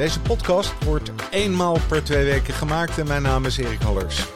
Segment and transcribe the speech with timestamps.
[0.00, 4.26] Deze podcast wordt eenmaal per twee weken gemaakt en mijn naam is Erik Hallers.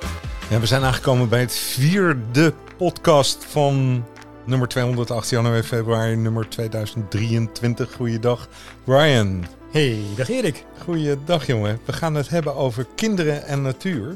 [0.50, 4.04] Ja, we zijn aangekomen bij het vierde podcast van
[4.46, 7.92] nummer 208 januari, februari, nummer 2023.
[7.92, 8.48] Goeiedag,
[8.84, 9.44] Brian.
[9.70, 10.64] Hey, dag Erik.
[10.82, 11.80] Goeiedag, jongen.
[11.84, 14.08] We gaan het hebben over kinderen en natuur.
[14.08, 14.14] Uh,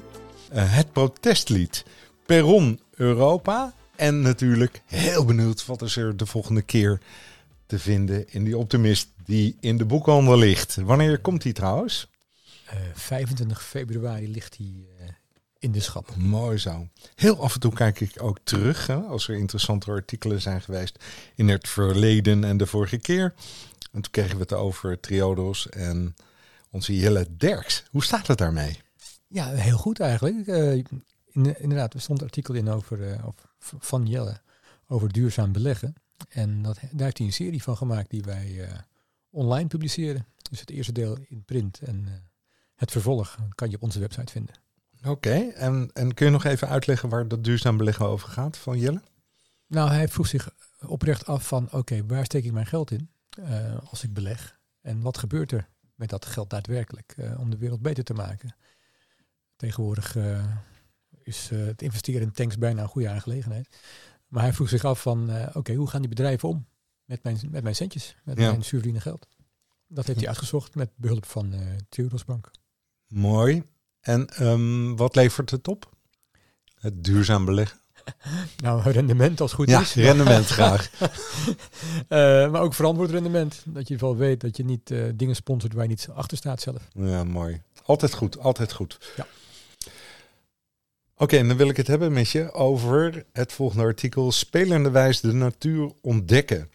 [0.52, 1.84] het protestlied
[2.26, 3.72] Perron Europa.
[3.96, 7.00] En natuurlijk heel benieuwd wat is er de volgende keer
[7.66, 10.74] te vinden in die optimist die in de boekhandel ligt.
[10.74, 12.08] Wanneer komt die trouwens?
[12.66, 15.08] Uh, 25 februari ligt hij uh,
[15.58, 16.16] in de schap.
[16.16, 16.88] Mooi zo.
[17.14, 21.04] Heel af en toe kijk ik ook terug hè, als er interessante artikelen zijn geweest
[21.34, 23.34] in het verleden en de vorige keer.
[23.92, 26.14] En toen kregen we het over Triodos en
[26.70, 27.84] onze Jelle Derks.
[27.90, 28.80] Hoe staat het daarmee?
[29.26, 30.46] Ja, heel goed eigenlijk.
[30.46, 33.24] Uh, in, inderdaad, er stond een artikel in over, uh,
[33.58, 34.40] van Jelle
[34.86, 35.94] over duurzaam beleggen.
[36.28, 38.68] En dat, daar heeft hij een serie van gemaakt die wij uh,
[39.38, 40.26] online publiceren.
[40.50, 42.12] Dus het eerste deel in print en uh,
[42.74, 44.54] het vervolg kan je op onze website vinden.
[44.98, 45.50] Oké, okay.
[45.50, 49.02] en, en kun je nog even uitleggen waar dat duurzaam beleggen over gaat van Jelle?
[49.66, 50.50] Nou, hij vroeg zich
[50.86, 54.58] oprecht af van oké, okay, waar steek ik mijn geld in uh, als ik beleg?
[54.80, 58.56] En wat gebeurt er met dat geld daadwerkelijk om de wereld beter te maken?
[59.56, 60.16] Tegenwoordig
[61.22, 63.68] is het investeren in tanks bijna een goede aangelegenheid.
[64.26, 66.66] Maar hij vroeg zich af van, oké, okay, hoe gaan die bedrijven om
[67.08, 68.50] met mijn, met mijn centjes, met ja.
[68.50, 69.26] mijn zuurverdiende geld?
[69.86, 71.54] Dat heeft hij uitgezocht met behulp van
[71.98, 72.50] uh, Bank.
[73.06, 73.62] Mooi.
[74.00, 75.96] En um, wat levert het op?
[76.74, 77.78] Het duurzaam beleggen?
[78.64, 79.94] nou, rendement als goed ja, is.
[79.94, 80.90] rendement graag.
[81.00, 81.08] uh,
[82.52, 83.52] maar ook verantwoord rendement.
[83.52, 86.08] Dat je in ieder geval weet dat je niet uh, dingen sponsort waar je niet
[86.14, 86.88] achter staat zelf.
[86.92, 87.62] Ja, mooi.
[87.84, 89.12] Altijd goed, altijd goed.
[89.16, 89.26] Ja.
[91.14, 94.32] Oké, okay, dan wil ik het hebben met je over het volgende artikel.
[94.32, 96.70] Spelenderwijs de natuur ontdekken.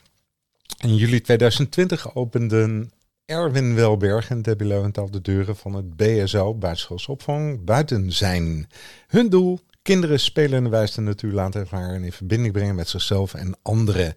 [0.84, 2.92] In juli 2020 openden
[3.26, 8.68] Erwin Welberg en Debbie Leuwenthal de deuren van het BSO, buitenschoolsopvang, buiten zijn.
[9.08, 13.58] Hun doel, kinderen spelenderwijs de natuur laten ervaren en in verbinding brengen met zichzelf en
[13.62, 14.16] anderen.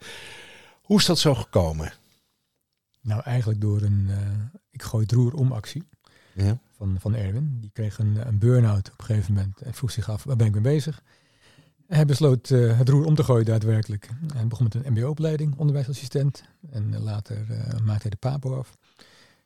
[0.83, 1.93] Hoe is dat zo gekomen?
[3.01, 4.17] Nou, eigenlijk door een uh,
[4.71, 5.83] ik gooi het roer om actie.
[6.35, 7.59] Ja van, van Erwin.
[7.61, 10.47] Die kreeg een, een burn-out op een gegeven moment en vroeg zich af, waar ben
[10.47, 11.03] ik mee bezig?
[11.87, 14.09] Hij besloot uh, het roer om te gooien daadwerkelijk.
[14.35, 16.43] Hij begon met een mbo-opleiding, onderwijsassistent.
[16.71, 18.77] En later uh, maakte hij de papo af.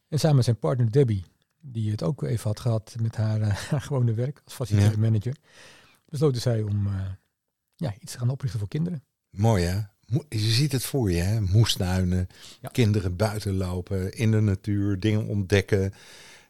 [0.09, 1.25] En samen met zijn partner Debbie,
[1.61, 5.03] die het ook even had gehad met haar, uh, haar gewone werk als facilitaire ja.
[5.03, 5.37] manager,
[6.05, 6.89] besloten zij om
[7.77, 9.03] ja, iets te gaan oprichten voor kinderen.
[9.31, 9.81] Mooi hè?
[10.29, 11.41] Je ziet het voor je, hè?
[11.41, 12.27] Moestuinen,
[12.61, 12.69] ja.
[12.69, 15.93] kinderen buiten lopen, in de natuur, dingen ontdekken.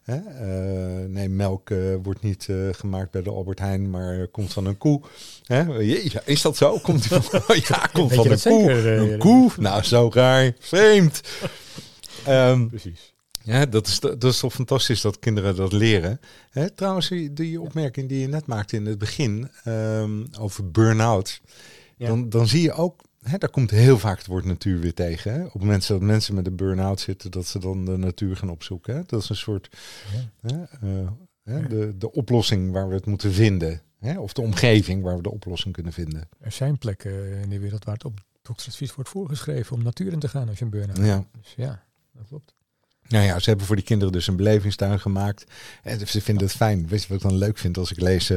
[0.02, 0.16] Hè?
[0.16, 4.66] Uh, nee, melk uh, wordt niet uh, gemaakt bij de Albert Heijn, maar komt van
[4.66, 5.00] een koe.
[5.44, 5.82] Hè?
[6.24, 6.78] Is dat zo?
[6.78, 8.70] Komt die van, ja, komt van een koe.
[8.70, 9.50] Zeker, een koe?
[9.58, 10.52] Nou, zo raar.
[10.58, 11.20] Vreemd.
[12.28, 13.14] um, Precies.
[13.42, 16.20] Ja, dat is, dat is toch fantastisch dat kinderen dat leren.
[16.50, 21.40] Hè, trouwens, die opmerking die je net maakte in het begin um, over burn-out.
[21.96, 22.06] Ja.
[22.06, 25.32] Dan, dan zie je ook Hè, daar komt heel vaak het woord natuur weer tegen.
[25.32, 25.44] Hè?
[25.44, 28.94] Op mensen dat mensen met een burn-out zitten, dat ze dan de natuur gaan opzoeken.
[28.94, 29.02] Hè?
[29.06, 29.68] Dat is een soort
[30.42, 30.68] ja.
[30.80, 31.10] hè, uh,
[31.42, 33.82] hè, de, de oplossing waar we het moeten vinden.
[33.98, 34.18] Hè?
[34.18, 36.28] Of de omgeving waar we de oplossing kunnen vinden.
[36.38, 40.18] Er zijn plekken in de wereld waar het op doktersadvies wordt voorgeschreven om natuur in
[40.18, 41.04] te gaan als je een burn-out ja.
[41.04, 41.26] hebt.
[41.38, 42.54] Dus ja, dat klopt.
[43.10, 45.44] Nou ja, ze hebben voor die kinderen dus een belevingstuin gemaakt.
[45.82, 46.88] En ze vinden het fijn.
[46.88, 48.32] Weet je wat ik dan leuk vind als ik lees?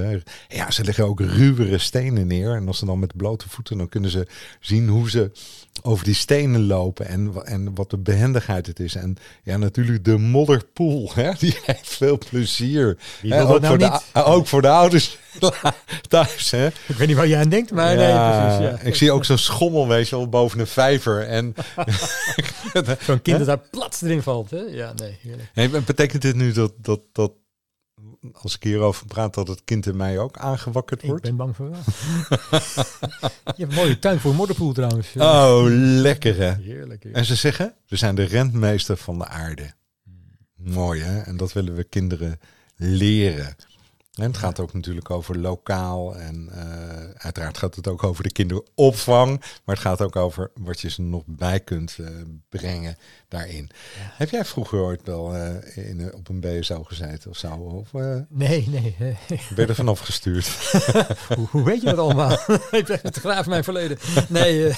[0.48, 2.56] Ja, ze leggen ook ruwere stenen neer.
[2.56, 4.28] En als ze dan met blote voeten, dan kunnen ze
[4.60, 5.32] zien hoe ze
[5.82, 7.08] over die stenen lopen.
[7.08, 8.96] En, en wat de behendigheid het is.
[8.96, 11.12] En ja, natuurlijk de modderpoel.
[11.14, 11.32] Hè?
[11.40, 12.98] Die heeft veel plezier.
[13.22, 13.42] Hè?
[13.42, 14.04] Ook, nou voor niet?
[14.14, 15.18] de, ook voor de ouders
[16.10, 16.52] thuis.
[16.52, 16.68] Hè?
[16.68, 18.82] Ik weet niet waar je aan denkt, maar ja, nee, precies.
[18.82, 18.88] Ja.
[18.88, 21.28] Ik zie ook zo'n schommel, weet je wel, boven een vijver.
[21.28, 21.56] En
[23.06, 24.50] zo'n kind dat daar plat erin valt.
[24.50, 24.62] Hè?
[24.62, 25.18] Ja, nee.
[25.54, 27.32] Hey, betekent dit nu dat, dat, dat
[28.32, 31.28] als ik hierover praat, dat het kind in mij ook aangewakkerd wordt?
[31.28, 31.80] Ik ben bang voor wel.
[33.56, 35.08] je hebt een mooie tuin voor een modderpoel trouwens.
[35.18, 35.64] Oh,
[36.02, 36.54] lekker hè?
[36.54, 39.74] Heerlijk, En ze zeggen, we zijn de rentmeester van de aarde.
[40.56, 41.20] Mooi hè?
[41.22, 42.40] En dat willen we kinderen
[42.76, 43.56] leren.
[44.14, 48.32] En het gaat ook natuurlijk over lokaal en eh, uiteraard gaat het ook over de
[48.32, 52.08] kinderopvang, maar het gaat ook over wat je ze nog bij kunt eh,
[52.50, 53.70] brengen daarin.
[53.98, 57.50] Heb jij vroeger ooit wel eh, in, op een BSO gezeten of zo?
[57.50, 57.92] Of,
[58.30, 58.96] Nee, nee.
[58.98, 59.18] ben
[59.56, 60.48] je er vanaf gestuurd?
[61.38, 62.32] hoe, hoe weet je dat allemaal?
[62.72, 63.98] ik graaf mijn verleden.
[64.30, 64.74] Nee,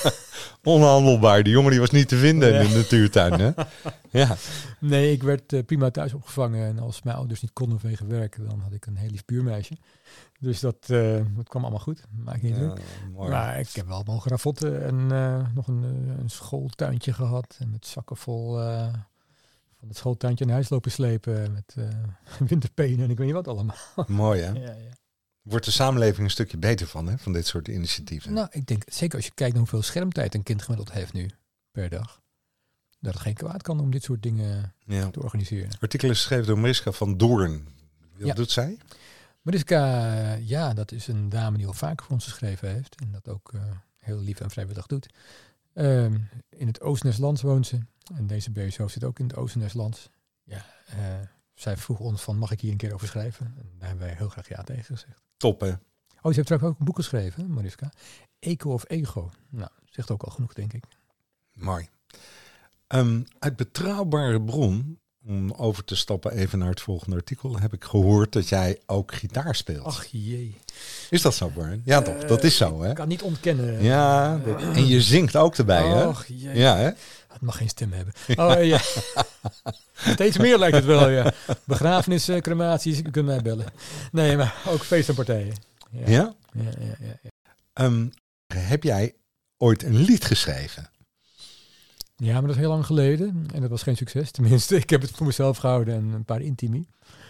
[0.63, 1.43] Onhandelbaar.
[1.43, 3.39] Die jongen die was niet te vinden in de natuurtuin.
[3.39, 3.51] Hè?
[4.11, 4.35] Ja.
[4.79, 6.67] nee, ik werd eh, prima thuis opgevangen.
[6.67, 9.77] En als mijn ouders niet konden vanwege werken, dan had ik een heel lief buurmeisje.
[10.39, 12.03] Dus dat, eh, dat kwam allemaal goed.
[12.23, 12.57] Maak je niet.
[12.57, 12.73] Ja,
[13.13, 13.29] mooi.
[13.29, 15.83] Maar ik heb wel mogen ravotten en eh, nog een,
[16.19, 17.55] een schooltuintje gehad.
[17.59, 18.53] En met zakken vol
[19.79, 21.51] van het schooltuintje naar huis lopen slepen.
[21.51, 21.75] Met
[22.49, 23.75] winterpenen en ik weet niet wat allemaal.
[24.07, 24.51] Mooi hè?
[24.51, 25.04] Ja, ja.
[25.45, 27.17] Wordt de samenleving een stukje beter van, hè?
[27.17, 28.33] Van dit soort initiatieven.
[28.33, 31.29] Nou, ik denk zeker als je kijkt naar hoeveel schermtijd een kind gemiddeld heeft nu
[31.71, 32.21] per dag.
[32.99, 35.09] Dat het geen kwaad kan om dit soort dingen ja.
[35.09, 35.69] te organiseren.
[35.79, 37.67] Artikel is geschreven door Mariska van Doorn.
[38.17, 38.33] Wat Ja.
[38.33, 38.77] doet zij?
[39.41, 42.95] Mariska, ja, dat is een dame die al vaker voor ons geschreven heeft.
[43.01, 43.61] En dat ook eh,
[43.97, 45.07] heel lief en vrijwillig doet.
[45.73, 46.17] Ehm,
[46.49, 47.79] in het Oost-Nestlands woont ze.
[48.15, 50.09] En deze BSO zit ook in het Oost-Nestlands.
[50.43, 50.97] Ja, eh,
[51.55, 53.45] zij vroeg ons van, mag ik hier een keer over schrijven?
[53.57, 55.21] En daar hebben wij heel graag ja tegen gezegd.
[55.37, 55.69] Top hè?
[56.21, 57.91] Oh, ze heeft trouwens ook een boek geschreven, Mariska.
[58.39, 59.31] Eco of Ego.
[59.49, 60.83] Nou, zegt ook al genoeg, denk ik.
[61.53, 61.89] Mooi.
[62.87, 67.83] Ehm, uit betrouwbare bron, om over te stappen even naar het volgende artikel, heb ik
[67.83, 69.85] gehoord dat jij ook gitaar speelt.
[69.85, 70.57] Ach jee.
[71.09, 71.81] Is dat zo, Brian?
[71.85, 72.25] Ja, toch?
[72.25, 72.89] Dat is zo, hè?
[72.89, 73.83] Ik kan niet ontkennen.
[73.83, 76.07] Ja, dat- en je zingt ook erbij, hè?
[76.07, 76.57] Och jee.
[76.57, 76.89] Ja, hè?
[77.35, 78.13] Het mag geen stem hebben.
[78.35, 78.79] Oh ja.
[80.13, 81.33] Steeds meer lijkt het wel, ja.
[81.63, 83.65] Begrafenis, eh, crematies, je kunt mij bellen.
[84.11, 85.53] Nee, maar ook feest en partijen.
[85.91, 86.07] Ja.
[86.07, 86.35] Ja?
[86.51, 87.29] Ja, ja, ja.
[87.73, 88.07] Ehm,
[88.53, 89.13] heb jij
[89.57, 90.89] ooit een lied geschreven?
[92.15, 93.47] Ja, maar dat is heel lang geleden.
[93.53, 94.31] En dat was geen succes.
[94.31, 96.79] Tenminste, ik heb het voor mezelf gehouden en een paar intimi.
[96.79, 96.87] Ik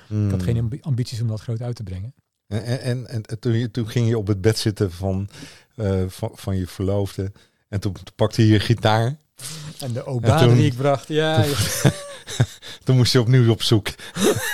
[0.08, 0.30] Hmm.
[0.30, 2.14] had geen ambi- ambities om dat groot uit te brengen.
[2.48, 5.30] En, en, en, en toen, je- toen ging je op het bed zitten van,
[5.76, 7.32] eh, van, van je verloofde.
[7.70, 9.18] En toen, toen pakte je je gitaar.
[9.80, 11.54] En de obade die ik bracht, ja, ja.
[12.84, 13.88] Toen moest je opnieuw op zoek.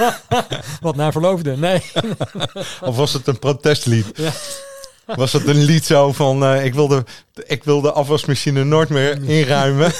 [0.81, 1.57] wat naar verloofde.
[1.57, 1.81] Nee,
[2.81, 4.05] Of was het een protestlied?
[4.17, 4.31] Ja.
[5.15, 7.03] Was het een lied zo van eh, ik, wil de,
[7.47, 9.91] ik wil de afwasmachine nooit meer inruimen?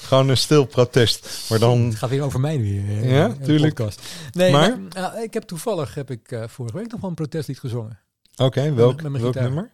[0.00, 1.28] Gewoon een stil protest.
[1.48, 1.80] Maar dan.
[1.84, 3.00] het gaat weer over mij nu.
[3.02, 3.74] eh, Ja, tuurlijk.
[3.74, 4.00] podcast.
[4.32, 4.68] Nee, Maar?
[4.68, 7.98] maar, nou, ik heb toevallig heb ik eh, vorige week nog wel een protestlied gezongen.
[8.36, 9.50] Oké, welk, met mijn welk gitaar.
[9.50, 9.70] nummer?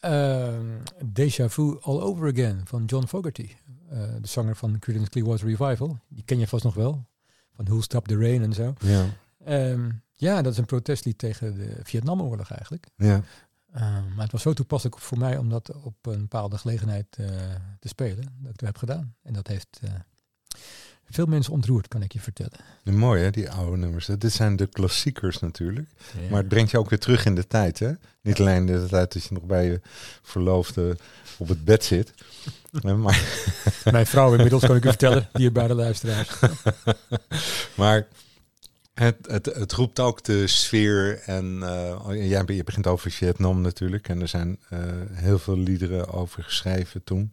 [0.00, 0.66] Ehm
[1.04, 3.50] Deja Vu All Over Again van John Fogerty.
[3.88, 5.98] Eh, de zanger van Creedence Clearwater Revival.
[6.08, 7.06] Die ken je vast nog wel.
[7.52, 8.74] Van Who'll Stop the Rain en zo.
[8.78, 9.06] Ja.
[9.44, 12.86] Ehm, ja, dat is een protestlied tegen de Vietnamoorlog eigenlijk.
[12.96, 13.22] ja.
[13.72, 17.26] Ehm, maar het was zo toepasselijk voor mij om dat op een bepaalde gelegenheid eh,
[17.78, 18.24] te spelen.
[18.38, 19.14] Dat ik dat heb gedaan.
[19.22, 19.90] En dat heeft eh,
[21.10, 22.58] veel mensen ontroerd, kan ik je vertellen.
[22.82, 24.06] Mooi hè, die oude nummers.
[24.06, 25.88] Dit zijn de klassiekers natuurlijk.
[26.20, 26.28] Ja.
[26.30, 27.78] Maar het brengt je ook weer terug in de tijd.
[27.78, 27.92] Hè?
[28.20, 29.80] Niet alleen de tijd dat je nog bij je
[30.22, 30.96] verloofde
[31.36, 32.12] op het bed zit.
[32.82, 33.22] Maar,
[33.90, 36.28] Mijn vrouw inmiddels kan ik u vertellen, dierbare luisteraars.
[37.74, 38.06] maar
[38.98, 41.20] het, het, het roept ook de sfeer.
[41.24, 44.08] En eh, jij, je begint over Vietnam natuurlijk.
[44.08, 44.78] En er zijn eh,
[45.12, 47.32] heel veel liederen over geschreven toen.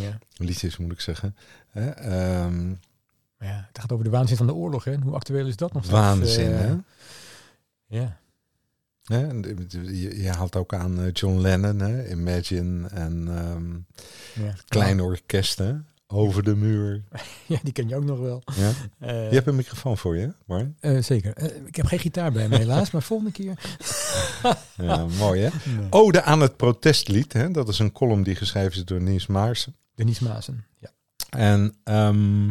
[0.00, 0.18] Ja.
[0.36, 1.36] Liedjes moet ik zeggen.
[1.72, 2.72] Ehm,
[3.40, 4.84] Maar ja, het gaat over de waanzin van de oorlog.
[4.84, 4.92] Hè?
[4.92, 5.98] En Hoe actueel is dat nog steeds?
[5.98, 6.74] waanzin Eh, hè?
[7.86, 8.18] Ja.
[9.02, 9.66] De-
[10.00, 12.08] Je, je haalt ook aan eh, John Lennon, hè?
[12.10, 13.74] Imagine en ehm,
[14.44, 14.54] ja.
[14.68, 17.02] kleine orkesten over de muur.
[17.46, 18.42] Ja, die ken je ook nog wel.
[18.54, 18.70] Ja?
[18.98, 20.68] Eh, Je hebt een microfoon voor je, Mark.
[20.80, 21.38] eh, zeker.
[21.66, 23.54] Ik heb geen gitaar bij me helaas, maar volgende keer.
[24.76, 25.48] Ja, mooi hè?
[25.78, 25.86] Nee.
[25.90, 27.50] Ode aan het protestlied, hè?
[27.50, 29.76] dat is een column die geschreven is door Niels Maarsen.
[29.94, 30.64] Denise Maassen.
[30.78, 30.90] Ja.
[31.30, 32.50] En ehm,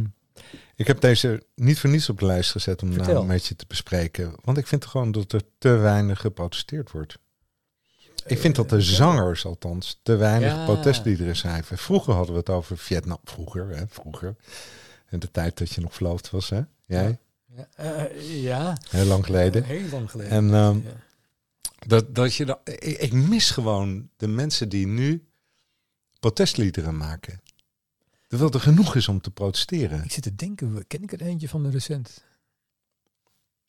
[0.79, 3.65] ik heb deze niet voor niets op de lijst gezet om nou met je te
[3.67, 4.35] bespreken.
[4.43, 7.17] Want ik vind gewoon dat er te weinig geprotesteerd wordt.
[8.25, 10.65] Ik vind dat de Eh, zangers althans te weinig Ja.
[10.65, 11.77] protestliederen schrijven.
[11.77, 13.17] Vroeger hadden we het over Vietnam.
[13.23, 13.83] Vroeger, hè?
[13.87, 14.35] Vroeger.
[15.09, 16.61] In de tijd dat je nog verloofd was, hè?
[16.85, 17.17] Jij?
[17.45, 18.77] Ja, eh, ja.
[18.89, 19.63] Heel lang geleden.
[19.63, 20.31] heel lang geleden.
[20.31, 20.91] En ehm, Ja.
[21.87, 25.27] dat, dat je dat, ik, ik mis gewoon de mensen die nu
[26.19, 27.41] protestliederen maken.
[28.29, 30.03] Terwijl er genoeg is om te protesteren.
[30.03, 32.25] Ik zit te denken, ken ik er eentje van de recent?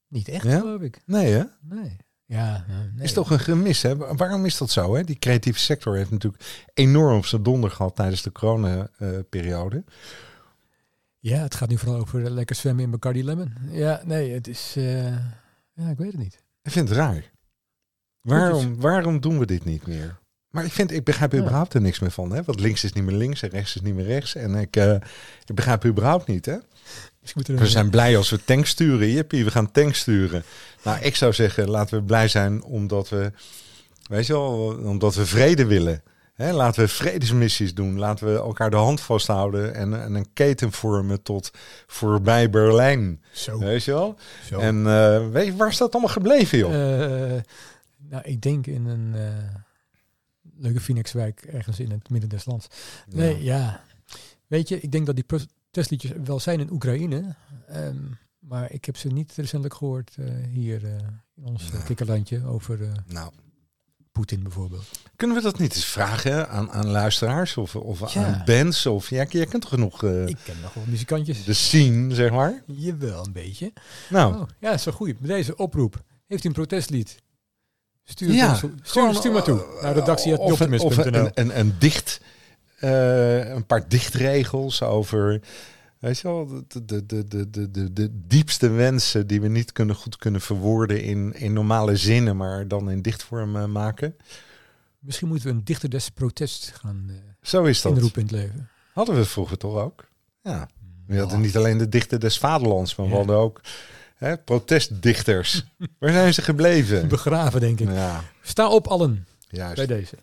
[0.08, 0.58] Niet echt, Ja?
[0.58, 1.00] geloof ik.
[1.06, 1.42] Nee, hè?
[1.60, 1.96] Nee.
[2.24, 3.04] Ja, eh, nee.
[3.04, 3.96] Is toch een gemis, hè?
[3.96, 5.04] Wa- Waarom is dat zo, hè?
[5.04, 9.84] Die creatieve sector heeft natuurlijk enorm op zijn donder gehad tijdens de corona-periode.
[11.18, 13.52] Ja, het gaat nu vooral over lekker zwemmen in Bacardi Lemon.
[13.70, 14.74] Ja, nee, het is...
[14.76, 15.04] eh,
[15.72, 16.42] ja, ik weet het niet.
[16.62, 17.30] ik vind het raar.
[18.20, 20.18] Waarom, waarom doen we dit niet meer?
[20.50, 22.32] Maar ik, vind, ik begrijp überhaupt er niks meer van.
[22.32, 22.42] Hè?
[22.42, 24.34] Want links is niet meer links en rechts is niet meer rechts.
[24.34, 24.94] En ik, eh,
[25.44, 26.46] ik begrijp überhaupt niet.
[26.46, 26.56] Hè?
[27.34, 29.10] Moeten we zijn blij als we tank sturen.
[29.10, 30.42] Jippie, we gaan tank sturen.
[30.84, 33.32] Nou, ik zou zeggen, laten we blij zijn omdat we,
[34.08, 36.02] weet je wel, omdat we vrede willen.
[36.34, 37.98] Hè, laten we vredesmissies doen.
[37.98, 41.50] Laten we elkaar de hand vasthouden en, en een keten vormen tot
[41.86, 43.22] voorbij Berlijn.
[43.32, 43.58] Zo.
[43.58, 44.16] Weet je wel?
[44.48, 44.58] zo.
[44.58, 46.74] En eh, weet je, waar is dat allemaal gebleven, joh?
[46.74, 47.40] Eh,
[48.08, 49.14] nou, ik denk in een
[50.60, 52.66] leuke Phoenixwijk ergens in het midden des lands.
[53.08, 53.56] Nee, Ja.
[53.56, 53.84] ja.
[54.46, 57.34] Weet je, ik denk dat die protestliedjes wel zijn in Oekraïne.
[57.68, 57.96] ehm,
[58.38, 60.92] maar ik heb ze niet recentelijk gehoord eh, hier eh,
[61.36, 63.32] in ons eh, kikkerlandje over Nou,
[64.12, 64.84] Poetin bijvoorbeeld.
[65.16, 68.24] kunnen we dat niet eens vragen aan, aan luisteraars of, of Ja.
[68.26, 68.86] aan bands?
[68.86, 71.44] Of ja, jij kent toch genoeg eh, Ik ken nog wel muzikantjes.
[71.44, 72.62] de scene, zeg maar?
[72.66, 73.72] Jawel, een beetje.
[74.10, 75.18] Nou, Oh, ja, dat is wel goed.
[75.18, 76.02] Bij deze oproep.
[76.26, 77.22] Heeft u een protestlied?
[78.10, 79.64] Stuur, Ja, stuur, gewoon, stuur maar toe.
[79.76, 80.86] eh, Naar redactie.optimist.nl.
[80.88, 82.20] Of, een, een, een, een dicht,
[82.78, 85.40] eh, een paar dichtregels over,
[85.98, 90.16] weet je wel, de, de, de, de, de, diepste wensen die we niet kunnen, goed
[90.16, 94.16] kunnen verwoorden in, in normale zinnen, maar dan in dichtvorm eh, maken.
[94.98, 97.10] Misschien moeten we een dichter des protest gaan
[97.42, 97.92] Zo is dat.
[97.92, 98.68] inroepen in het leven.
[98.92, 100.08] Hadden we vroeger toch ook?
[100.42, 100.68] Ja.
[101.06, 103.18] We hadden niet alleen de dichter des vaderlands, maar we Ja.
[103.18, 103.60] hadden ook
[104.20, 105.64] hè, protestdichters.
[105.98, 107.08] Waar zijn ze gebleven?
[107.08, 107.88] Begraven, denk ik.
[107.88, 109.76] Ja, Sta op allen juist.
[109.76, 110.14] bij deze.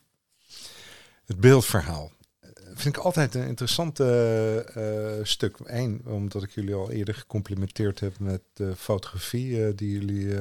[1.25, 2.12] Het beeldverhaal.
[2.39, 5.58] Eh, Vind ik altijd een interessant eh, eh, stuk.
[5.63, 10.36] Eén, omdat ik jullie al eerder gecomplimenteerd heb met de fotografie die jullie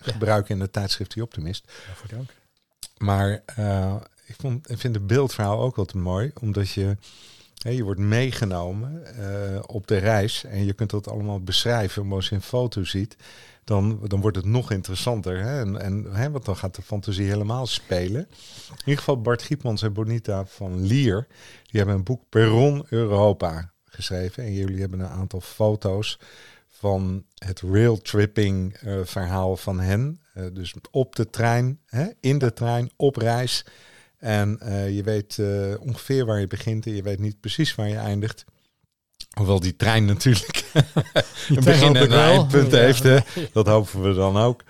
[0.00, 1.72] gebruiken in de tijdschrift Die Optimist.
[1.86, 2.30] Waarvoor dank.
[2.98, 3.30] Maar
[4.26, 6.96] ik, vond, ik vind het beeldverhaal ook altijd mooi, omdat je,
[7.72, 12.06] je wordt meegenomen eh, op de reis en je kunt dat allemaal beschrijven.
[12.06, 13.16] Maar als je een foto ziet,
[13.64, 15.42] dan, dan wordt het nog interessanter.
[15.42, 15.60] Hè?
[15.60, 18.26] En, en, hè, want dan gaat de fantasie helemaal spelen.
[18.70, 21.26] In ieder geval Bart Giepmans en Bonita van Lier,
[21.62, 24.44] die hebben een boek Perron Europa geschreven.
[24.44, 26.18] En jullie hebben een aantal foto's
[26.68, 30.20] van het railtripping eh verhaal van hen.
[30.34, 33.64] Eh, dus op de trein, hè, in de trein, op reis.
[34.24, 37.88] En eh, je weet eh, ongeveer waar je begint en je weet niet precies waar
[37.88, 38.44] je eindigt.
[39.36, 40.64] Hoewel die trein natuurlijk
[41.48, 43.02] een begin en een eindpunt heeft.
[43.02, 43.18] Hè.
[43.52, 44.62] Dat hopen we dan ook.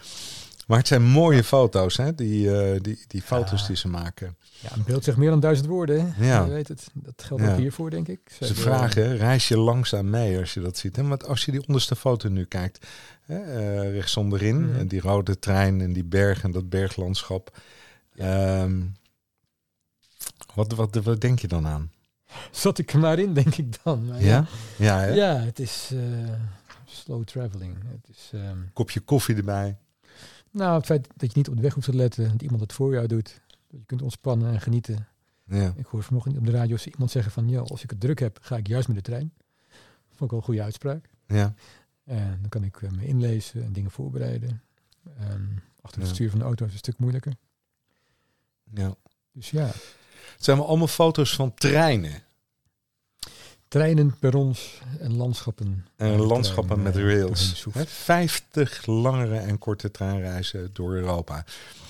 [0.67, 2.15] Maar het zijn mooie foto's, hè?
[2.15, 3.67] Die, eh, die, die foto's Ja.
[3.67, 4.37] die ze maken.
[4.61, 6.13] Ja, een beeld zegt meer dan duizend woorden.
[6.15, 6.27] Hè?
[6.27, 6.45] Ja.
[6.45, 6.87] Je weet het.
[6.95, 7.53] Dat geldt Ja.
[7.53, 8.21] ook hiervoor, denk ik.
[8.41, 10.97] Ze vragen, reis je langzaam mee als je dat ziet.
[10.97, 11.03] Hè?
[11.07, 12.87] Want als je die onderste foto nu kijkt,
[13.23, 14.79] hè, eh, rechts onderin, Mhm.
[14.79, 17.59] en die rode trein en die bergen, dat berglandschap.
[18.17, 18.81] Ehm,
[20.55, 21.91] wat, wat, wat denk je dan aan?
[22.51, 24.07] Zat ik er maar in, denk ik dan.
[24.07, 24.47] Maar Ja?
[24.79, 25.13] Ja, hè?
[25.13, 26.33] Ja, het is eh,
[26.85, 27.77] slow traveling.
[27.87, 29.77] Het is, ehm, Kopje koffie erbij.
[30.51, 32.73] nou, het feit dat je niet op de weg hoeft te letten, dat iemand het
[32.73, 33.41] voor jou doet.
[33.71, 35.07] Dat je kunt ontspannen en genieten.
[35.47, 35.73] Ja.
[35.77, 38.39] Ik hoor vanochtend op de radio iemand zeggen van, ja, als ik het druk heb,
[38.43, 39.33] ga ik juist met de trein.
[40.09, 41.09] Vond ik wel een goede uitspraak.
[41.27, 41.55] Ja.
[42.05, 44.63] En dan kan ik eh, me inlezen en dingen voorbereiden.
[45.19, 45.43] Ehm,
[45.81, 46.15] achter het Ja.
[46.15, 47.33] stuur van de auto is het een stuk moeilijker.
[48.75, 48.95] ja.
[49.33, 49.71] Dus ja,
[50.35, 52.23] Het zijn allemaal foto's van treinen.
[53.69, 55.87] treinen, perrons en landschappen.
[55.97, 57.67] En landschappen trein, met rails.
[57.73, 61.45] Hè, 50 langere en korte treinreizen door Europa.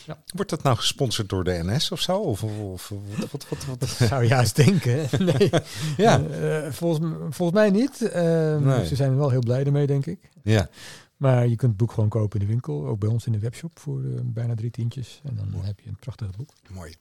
[0.07, 0.19] Ja.
[0.35, 2.19] Wordt dat nou gesponsord door de NS of zo?
[2.19, 2.93] Of, of,
[3.31, 3.89] wat, wat?
[3.89, 5.09] Zou juist denken.
[5.39, 5.51] Nee,
[5.97, 6.23] Ja.
[6.25, 8.03] Eh, volgens, volgens mij niet.
[8.03, 8.87] Eh, Nee.
[8.87, 10.31] Ze zijn er wel heel blij ermee, denk ik.
[10.43, 10.69] Ja.
[11.17, 12.87] Maar je kunt het boek gewoon kopen in de winkel.
[12.87, 15.21] Ook bij ons in de webshop voor eh, bijna drie tientjes.
[15.25, 15.67] En dan Mooi.
[15.67, 16.51] heb je een prachtig boek.
[16.71, 16.95] Mooi.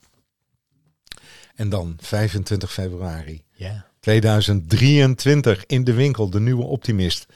[1.54, 3.86] En dan 25 februari Ja.
[4.00, 7.26] 2023 in de winkel, de nieuwe Optimist.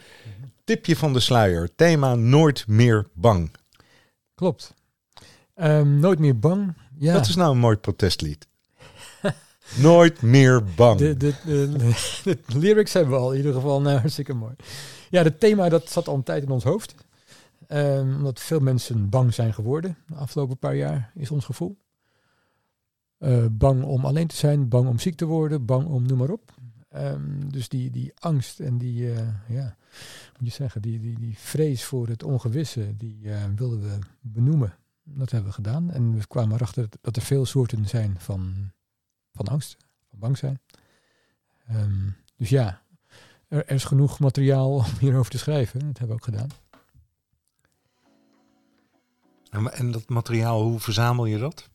[0.64, 3.50] Tipje van de sluier, thema nooit meer bang.
[4.34, 4.75] Klopt.
[5.54, 6.75] Ehm, nooit meer bang.
[6.98, 7.12] Ja.
[7.12, 8.46] Dat is nou een mooi protestlied.
[9.76, 10.98] nooit meer bang.
[10.98, 13.80] De, de, de, lyrics hebben we al in ieder geval.
[13.80, 14.54] Nou, hartstikke mooi.
[15.10, 16.94] Ja, het thema dat zat al een tijd in ons hoofd.
[17.66, 21.78] Ehm, omdat veel mensen bang zijn geworden de afgelopen paar jaar, is ons gevoel.
[23.18, 26.30] Eh, bang om alleen te zijn, bang om ziek te worden, bang om noem maar
[26.30, 26.54] op.
[26.88, 29.76] Ehm, dus die, die angst en die, eh, ja,
[30.38, 34.75] moet je zeggen, die, die, die vrees voor het ongewisse, die eh, wilden we benoemen.
[35.02, 35.90] Dat hebben we gedaan.
[35.90, 38.70] En we kwamen erachter dat er veel soorten zijn van,
[39.32, 39.76] van angst,
[40.10, 40.60] van bang zijn.
[41.66, 42.82] Ehm, dus ja,
[43.48, 45.78] er, is genoeg materiaal om hierover te schrijven.
[45.78, 46.48] Dat hebben we ook gedaan.
[49.72, 51.70] En dat materiaal, hoe verzamel je dat?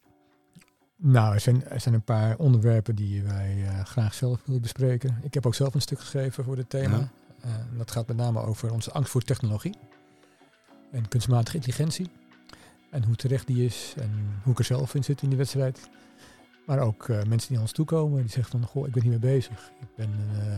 [1.06, 5.20] Nou, er zijn, er zijn een paar onderwerpen die wij eh, graag zelf willen bespreken.
[5.22, 6.98] Ik heb ook zelf een stuk geschreven voor dit thema.
[6.98, 7.12] Ja.
[7.42, 9.78] Eh, dat gaat met name over onze angst voor technologie
[10.92, 12.10] en kunstmatige intelligentie.
[12.90, 13.94] En hoe terecht die is.
[13.98, 15.90] En hoe ik er zelf in zit in die wedstrijd.
[16.66, 18.22] Maar ook eh, mensen die naar ons toekomen.
[18.22, 19.72] Die zeggen van, goh, ik ben hiermee bezig.
[19.82, 20.58] Ik ben eh,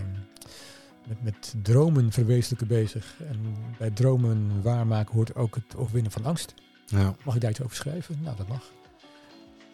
[1.07, 3.15] met, met dromen verwezenlijken bezig.
[3.27, 6.53] En bij dromen waarmaken hoort ook het overwinnen van angst.
[6.85, 7.15] Ja.
[7.23, 8.17] Mag ik daar iets over schrijven?
[8.21, 8.71] Nou, dat mag.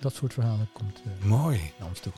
[0.01, 1.59] Dat soort verhalen komt eh, Mooi.
[1.79, 2.11] naar ons toe.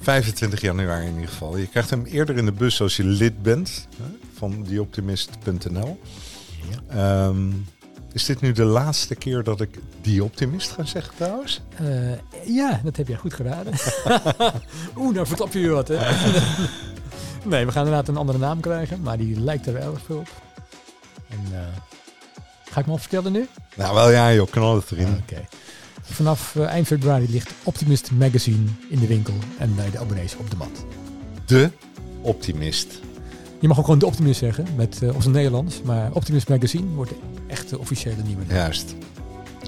[0.00, 1.56] 25 januari in ieder geval.
[1.56, 4.04] Je krijgt hem eerder in de bus als je lid bent hè,
[4.34, 6.00] van dieoptimist.nl.
[6.88, 7.50] Ehm,
[8.12, 11.60] is dit nu de laatste keer dat ik die optimist ga zeggen trouwens?
[11.76, 13.72] Eh, ja, dat heb jij goed geraden.
[14.98, 15.96] Oeh, nou verklap je weer wat, hè?
[17.44, 20.18] nee, we gaan inderdaad een andere naam krijgen, maar die lijkt er wel erg veel
[20.18, 20.28] op.
[21.28, 21.60] En, eh,
[22.70, 23.48] ga ik me al vertellen nu?
[23.76, 25.22] Nou wel ja joh, knal het erin.
[25.22, 25.46] Oké.
[26.10, 30.50] Vanaf eh, eind februari ligt Optimist Magazine in de winkel en bij de abonnees op
[30.50, 30.84] de mat.
[31.44, 31.70] De
[32.20, 33.00] optimist.
[33.60, 37.10] Je mag ook gewoon de Optimist zeggen, met uh, onze Nederlands, maar Optimist Magazine wordt
[37.10, 38.56] de echte officiële nieuwe naam.
[38.56, 38.94] Juist.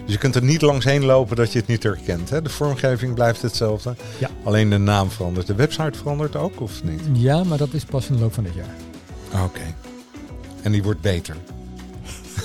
[0.04, 2.30] Dus je kunt er niet langs heen lopen dat je het niet herkent.
[2.30, 2.42] Hè?
[2.42, 3.94] De vormgeving blijft hetzelfde.
[4.18, 4.30] Ja.
[4.44, 5.46] Alleen de naam verandert.
[5.46, 7.00] De website verandert ook of niet?
[7.12, 8.74] Ja, maar dat is pas in de loop van dit jaar.
[9.44, 9.74] Oké.
[10.62, 11.36] En die wordt beter.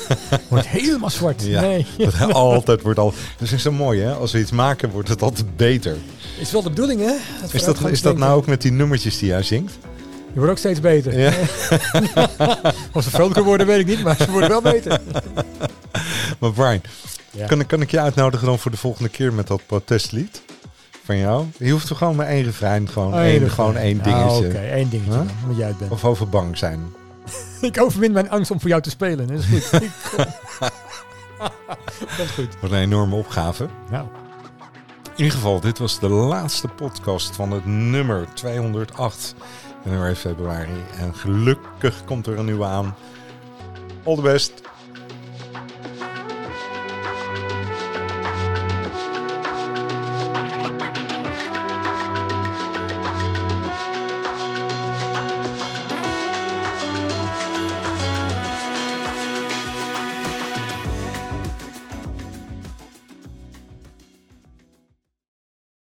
[0.49, 1.41] Wordt helemaal zwart.
[1.45, 1.61] Ja.
[1.61, 1.85] Nee.
[1.97, 3.13] Dat altijd wordt al.
[3.37, 4.13] Dat is zo mooi hè.
[4.13, 5.95] Als we iets maken wordt het altijd beter.
[6.39, 7.13] Is wel de bedoeling, hè?
[7.51, 9.73] Is dat, is dat nou ook met die nummertjes die jij zingt?
[10.33, 11.19] Je wordt ook steeds beter.
[11.19, 11.33] Ja.
[12.93, 14.99] Of ze vrolijker worden, weet ik niet, maar ze worden wel beter.
[16.39, 16.81] Maar Brian,
[17.31, 17.45] Ja.
[17.47, 20.41] kan, ik- kan ik je uitnodigen dan voor de volgende keer met dat protestlied
[21.03, 21.45] van jou?
[21.57, 24.47] Je hoeft er gewoon maar één refrein, gewoon, Oh, één, gewoon één Ah, dingetje.
[24.47, 25.21] Oké, één dingetje Huh?
[25.47, 25.91] dan, jij het bent.
[25.91, 26.79] Of over bang zijn.
[27.71, 29.27] Ik overwin mijn angst om voor jou te spelen.
[29.27, 29.79] Dat is goed.
[32.17, 32.59] Komt goed.
[32.61, 33.67] Wat een enorme opgave.
[33.89, 34.07] Nou,
[35.03, 39.35] In ieder geval, dit was de laatste podcast van het nummer 208
[39.83, 40.83] januari, februari.
[40.97, 42.95] En gelukkig komt er een nieuwe aan.
[44.03, 44.61] All the best.